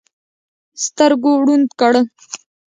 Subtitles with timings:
[0.85, 1.93] سترګو ړوند کړ.